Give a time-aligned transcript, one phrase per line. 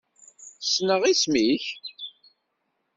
[0.63, 1.65] Ssneɣ isem-ik.